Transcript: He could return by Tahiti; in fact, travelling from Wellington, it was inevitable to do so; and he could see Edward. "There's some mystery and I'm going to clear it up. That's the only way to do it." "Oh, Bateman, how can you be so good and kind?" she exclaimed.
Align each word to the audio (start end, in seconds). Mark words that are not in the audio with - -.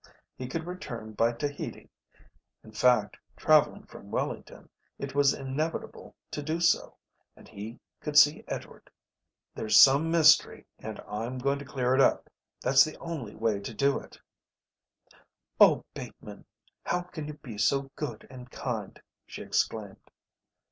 He 0.35 0.47
could 0.47 0.65
return 0.65 1.13
by 1.13 1.33
Tahiti; 1.33 1.91
in 2.63 2.71
fact, 2.71 3.17
travelling 3.37 3.83
from 3.85 4.09
Wellington, 4.09 4.67
it 4.97 5.13
was 5.13 5.31
inevitable 5.31 6.15
to 6.31 6.41
do 6.41 6.59
so; 6.59 6.95
and 7.35 7.47
he 7.47 7.79
could 7.99 8.17
see 8.17 8.43
Edward. 8.47 8.89
"There's 9.53 9.79
some 9.79 10.09
mystery 10.09 10.65
and 10.79 10.99
I'm 11.01 11.37
going 11.37 11.59
to 11.59 11.65
clear 11.65 11.93
it 11.93 12.01
up. 12.01 12.31
That's 12.63 12.83
the 12.83 12.97
only 12.97 13.35
way 13.35 13.59
to 13.59 13.73
do 13.75 13.99
it." 13.99 14.19
"Oh, 15.59 15.85
Bateman, 15.93 16.45
how 16.83 17.01
can 17.03 17.27
you 17.27 17.35
be 17.35 17.59
so 17.59 17.91
good 17.95 18.25
and 18.27 18.49
kind?" 18.49 18.99
she 19.27 19.43
exclaimed. 19.43 20.09